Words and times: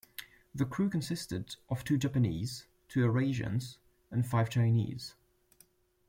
The 0.55 0.65
crew 0.65 0.89
consisted 0.89 1.57
of 1.69 1.83
two 1.83 1.95
Japanese, 1.99 2.65
two 2.89 3.01
Eurasians, 3.01 3.77
and 4.09 4.25
five 4.25 4.49
Chinese. 4.49 5.13